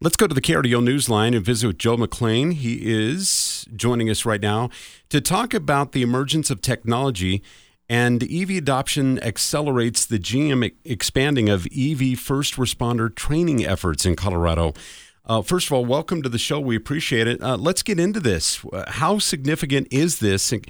[0.00, 2.52] Let's go to the KRDO Newsline and visit with Joe McLean.
[2.52, 4.70] He is joining us right now
[5.08, 7.42] to talk about the emergence of technology
[7.88, 14.72] and EV adoption accelerates the GM expanding of EV first responder training efforts in Colorado.
[15.26, 16.60] Uh, first of all, welcome to the show.
[16.60, 17.42] We appreciate it.
[17.42, 18.64] Uh, let's get into this.
[18.86, 20.62] How significant is this in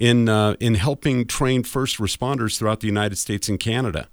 [0.00, 4.08] in, uh, in helping train first responders throughout the United States and Canada?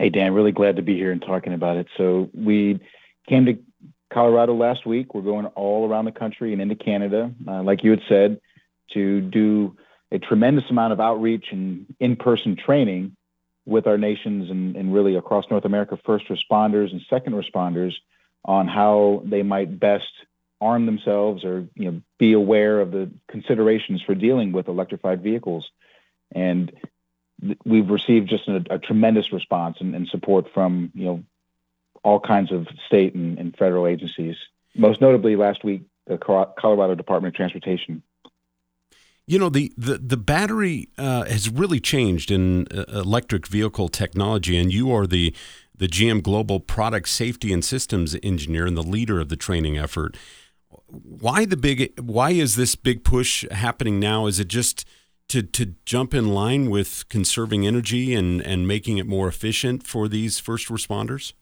[0.00, 1.86] Hey, Dan, really glad to be here and talking about it.
[1.98, 2.80] So we
[3.28, 3.58] came to
[4.10, 5.12] Colorado last week.
[5.12, 8.40] We're going all around the country and into Canada, uh, like you had said,
[8.94, 9.76] to do
[10.10, 13.14] a tremendous amount of outreach and in-person training
[13.66, 17.92] with our nations and, and really across North America, first responders and second responders
[18.42, 20.08] on how they might best
[20.62, 25.70] arm themselves or you know be aware of the considerations for dealing with electrified vehicles.
[26.32, 26.72] And
[27.64, 31.24] we've received just a, a tremendous response and, and, support from you know
[32.02, 34.36] all kinds of state and, and, federal agencies.
[34.74, 38.02] Most notably, last week, the Colorado Department of Transportation.
[39.26, 44.56] You know the the the battery uh, has really changed in uh, electric vehicle technology,
[44.56, 45.34] and you are the
[45.76, 50.16] the GM Global Product Safety and Systems Engineer and the leader of the training effort.
[50.86, 51.98] Why the big?
[52.00, 54.26] Why is this big push happening now?
[54.26, 54.84] Is it just
[55.30, 60.08] to, to jump in line with conserving energy and, and making it more efficient for
[60.08, 61.32] these first responders?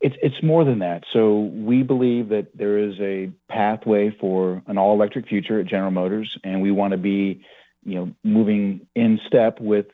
[0.00, 1.04] It's, it's more than that.
[1.12, 5.90] So we believe that there is a pathway for an all electric future at General
[5.90, 7.44] Motors, and we want to be,
[7.84, 9.86] you know, moving in step with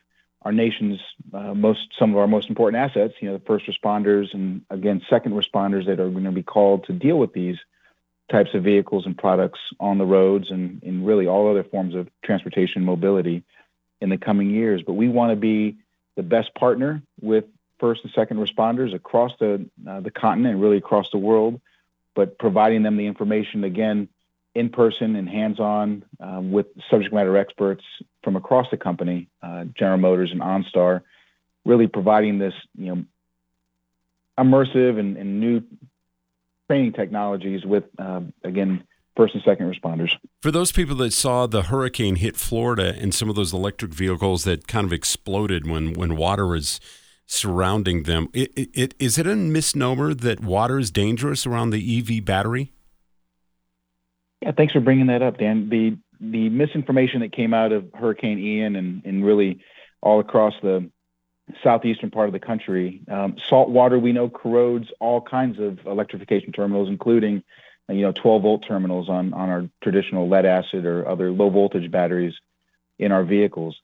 [0.43, 1.01] our nation's
[1.35, 3.15] uh, most some of our most important assets.
[3.21, 6.85] You know, the first responders and again second responders that are going to be called
[6.85, 7.57] to deal with these
[8.31, 12.09] types of vehicles and products on the roads and in really all other forms of
[12.23, 13.45] transportation mobility
[14.01, 14.83] in the coming years.
[14.83, 15.77] But we want to be
[16.17, 17.45] the best partner with
[17.79, 21.61] first and second responders across the uh, the continent and really across the world,
[22.15, 24.09] but providing them the information again
[24.55, 27.85] in person and hands-on um, with subject matter experts
[28.25, 31.03] from across the company, uh, General Motors and OnStar,
[31.67, 33.05] really providing this you know
[34.39, 35.63] immersive and, and new
[36.69, 38.85] training technologies with, uh, again,
[39.17, 40.11] first and second responders.
[40.43, 44.45] For those people that saw the hurricane hit Florida and some of those electric vehicles
[44.45, 46.81] that kind of exploded when, when water is
[47.27, 51.99] surrounding them, it, it, it, is it a misnomer that water is dangerous around the
[51.99, 52.73] EV battery?
[54.43, 55.69] Yeah, thanks for bringing that up, Dan.
[55.71, 59.61] The the misinformation that came out of Hurricane Ian and, and really
[60.01, 60.91] all across the
[61.63, 63.03] southeastern part of the country.
[63.09, 67.43] Um, salt water we know corrodes all kinds of electrification terminals, including
[67.89, 71.91] you know 12 volt terminals on on our traditional lead acid or other low voltage
[71.91, 72.35] batteries
[72.99, 73.77] in our vehicles.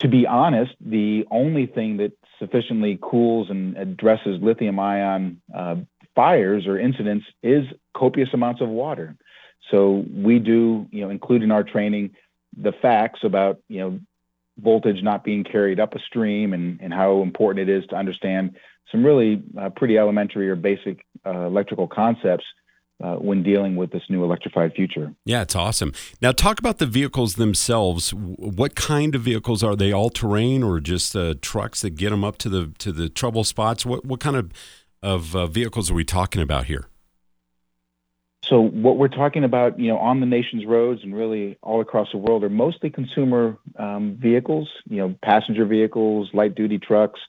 [0.00, 5.76] To be honest, the only thing that sufficiently cools and addresses lithium ion uh,
[6.14, 9.16] fires or incidents is copious amounts of water.
[9.70, 12.10] So we do, you know, include in our training
[12.56, 14.00] the facts about, you know,
[14.58, 18.56] voltage not being carried up a stream and, and how important it is to understand
[18.90, 22.44] some really uh, pretty elementary or basic uh, electrical concepts
[23.02, 25.12] uh, when dealing with this new electrified future.
[25.24, 25.92] Yeah, it's awesome.
[26.22, 28.14] Now, talk about the vehicles themselves.
[28.14, 29.92] What kind of vehicles are they?
[29.92, 33.42] All terrain or just uh, trucks that get them up to the to the trouble
[33.42, 33.84] spots?
[33.84, 34.52] What what kind of
[35.02, 36.86] of uh, vehicles are we talking about here?
[38.44, 42.12] So what we're talking about, you know, on the nation's roads and really all across
[42.12, 47.20] the world are mostly consumer um, vehicles, you know, passenger vehicles, light duty trucks,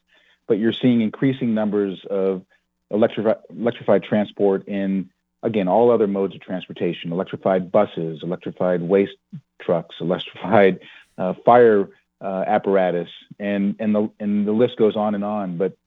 [0.48, 2.44] but you're seeing increasing numbers of
[2.92, 5.10] electrified, transport in,
[5.42, 9.18] again, all other modes of transportation, electrified buses, electrified waste
[9.60, 10.80] trucks, electrified
[11.18, 11.90] uh, fire
[12.22, 15.58] uh, apparatus, and, and, the, and the list goes on and on.
[15.58, 15.78] But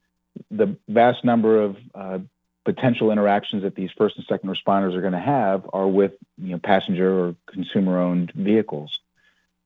[0.50, 2.18] the vast number of uh,
[2.64, 6.50] potential interactions that these first and second responders are going to have are with you
[6.50, 9.00] know passenger or consumer owned vehicles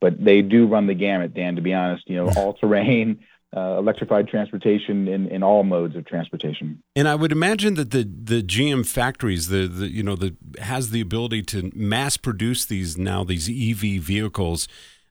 [0.02, 3.18] but they do run the gamut dan to be honest you know all terrain
[3.54, 6.82] uh, electrified transportation in, in all modes of transportation.
[6.96, 10.90] And i would imagine that the the gm factories the, the you know the has
[10.90, 14.69] the ability to mass produce these now these ev vehicles.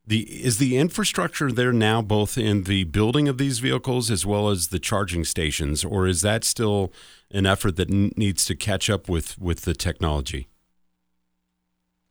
[0.07, 4.49] The is the infrastructure there now both in the building of these vehicles as well
[4.49, 6.91] as the charging stations or is that still
[7.29, 10.47] an effort that n- needs to catch up with with the technology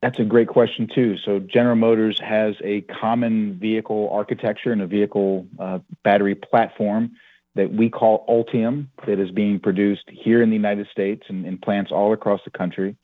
[0.03, 4.87] that's a great question too so general motors has a common vehicle architecture and a
[4.87, 7.13] vehicle uh, battery platform
[7.55, 11.59] that we call ultium that is being produced here in the united states and in
[11.59, 12.97] plants all across the country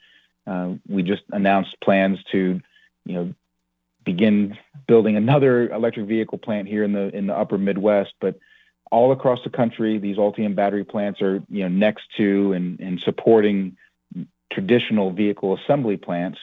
[0.47, 2.61] uh, we just announced plans to
[3.05, 3.35] you know
[4.07, 4.57] begin
[4.87, 8.15] building another electric vehicle plant here in the in the upper Midwest.
[8.21, 8.39] But
[8.91, 12.99] all across the country, these Ultium battery plants are you know next to and, and
[13.01, 13.77] supporting
[14.51, 16.39] traditional vehicle assembly plants.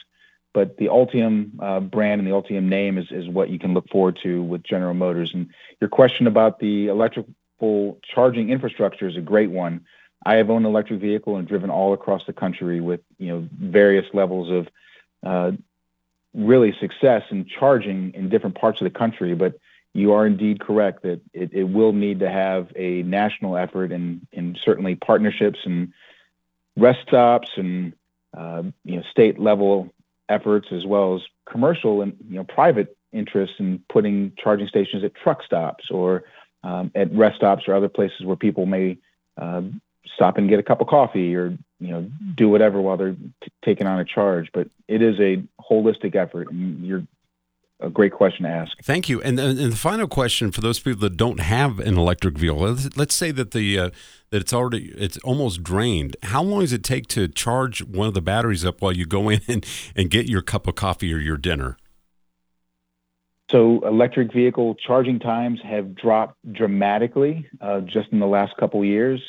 [0.53, 3.89] But the Ultium uh, brand and the Ultium name is, is what you can look
[3.89, 5.31] forward to with General Motors.
[5.33, 5.50] And
[5.81, 9.85] your question about the electrical charging infrastructure is a great one.
[10.25, 13.47] I have owned an electric vehicle and driven all across the country with you know
[13.51, 14.67] various levels of
[15.23, 15.51] uh,
[16.33, 19.33] really success in charging in different parts of the country.
[19.35, 19.56] But
[19.94, 24.25] you are indeed correct that it, it will need to have a national effort and,
[24.33, 25.94] and certainly partnerships and
[26.75, 27.94] rest stops and
[28.35, 29.94] uh, you know state level
[30.29, 35.13] efforts as well as commercial and you know private interests in putting charging stations at
[35.15, 36.23] truck stops or
[36.63, 38.97] um, at rest stops or other places where people may
[39.39, 39.61] uh,
[40.15, 43.51] stop and get a cup of coffee or you know do whatever while they're t-
[43.63, 44.49] taking on a charge.
[44.53, 47.03] But it is a holistic effort, and you're
[47.79, 48.71] a great question to ask.
[48.83, 49.21] Thank you.
[49.21, 52.97] And, and the final question for those people that don't have an electric vehicle, let's,
[52.97, 53.89] let's say that the uh,
[54.29, 56.15] that it's already it's almost drained.
[56.23, 59.29] How long does it take to charge one of the batteries up while you go
[59.29, 59.65] in and,
[59.95, 61.77] and get your cup of coffee or your dinner?
[63.51, 68.87] So electric vehicle charging times have dropped dramatically uh, just in the last couple of
[68.87, 69.21] years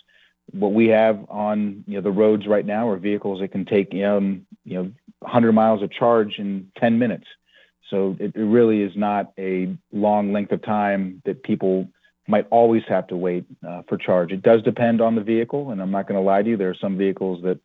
[0.52, 3.94] what we have on you know the roads right now are vehicles that can take
[4.04, 7.26] um, you know 100 miles of charge in 10 minutes.
[7.94, 11.86] So it, it really is not a long length of time that people
[12.26, 14.32] might always have to wait uh, for charge.
[14.32, 16.56] It does depend on the vehicle, and I'm not going to lie to you.
[16.56, 17.60] There are some vehicles that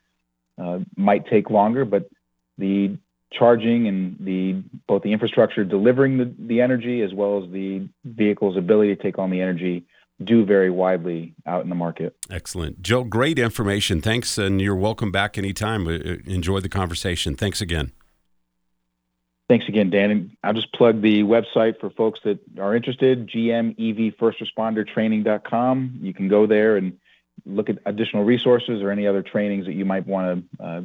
[0.64, 2.12] uh, might take longer, but
[2.60, 2.96] the
[3.32, 8.56] charging and the both the infrastructure delivering the, the energy as well as the vehicle's
[8.56, 9.86] ability to take on the energy
[10.24, 12.16] do vary widely out in the market.
[12.30, 12.84] Excellent.
[12.84, 14.00] Joe, great information.
[14.02, 15.88] Thanks, and you're welcome back anytime.
[15.88, 17.36] Uh, enjoy the conversation.
[17.36, 17.94] Thanks again.
[19.50, 20.12] Thanks again, Dan.
[20.12, 26.00] And I'll just plug the website for folks that are interested, gmevfirstrespondertraining.com.
[26.02, 27.00] You can go there and
[27.46, 30.82] look at additional resources or any other trainings that you might want to uh,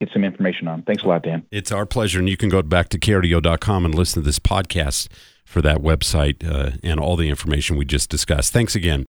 [0.00, 0.82] get some information on.
[0.82, 1.46] Thanks a lot, Dan.
[1.52, 2.18] It's our pleasure.
[2.18, 5.06] And you can go back to krdo.com and listen to this podcast
[5.44, 8.52] for that website uh, and all the information we just discussed.
[8.52, 9.02] Thanks again.